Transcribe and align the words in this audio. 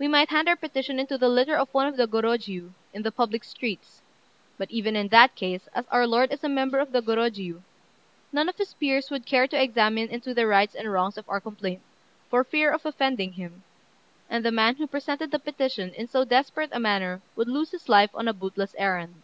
We 0.00 0.08
might 0.08 0.30
hand 0.30 0.48
our 0.48 0.56
petition 0.56 0.98
into 0.98 1.16
the 1.16 1.28
litter 1.28 1.54
of 1.56 1.72
one 1.72 1.86
of 1.86 1.96
the 1.96 2.08
Gorôjiu, 2.08 2.72
in 2.92 3.02
the 3.04 3.12
public 3.12 3.44
streets; 3.44 4.02
but, 4.58 4.68
even 4.68 4.96
in 4.96 5.06
that 5.10 5.36
case, 5.36 5.68
as 5.72 5.86
our 5.92 6.08
lord 6.08 6.32
is 6.32 6.42
a 6.42 6.48
member 6.48 6.80
of 6.80 6.90
the 6.90 7.00
Gorôjiu, 7.00 7.62
none 8.32 8.48
of 8.48 8.56
his 8.56 8.74
peers 8.74 9.12
would 9.12 9.24
care 9.26 9.46
to 9.46 9.62
examine 9.62 10.08
into 10.08 10.34
the 10.34 10.48
rights 10.48 10.74
and 10.74 10.90
wrongs 10.90 11.16
of 11.16 11.28
our 11.28 11.40
complaint, 11.40 11.82
for 12.28 12.42
fear 12.42 12.72
of 12.72 12.84
offending 12.84 13.34
him, 13.34 13.62
and 14.28 14.44
the 14.44 14.50
man 14.50 14.74
who 14.74 14.88
presented 14.88 15.30
the 15.30 15.38
petition 15.38 15.94
in 15.94 16.08
so 16.08 16.24
desperate 16.24 16.70
a 16.72 16.80
manner 16.80 17.22
would 17.36 17.46
lose 17.46 17.70
his 17.70 17.88
life 17.88 18.10
on 18.12 18.26
a 18.26 18.32
bootless 18.32 18.74
errand. 18.76 19.22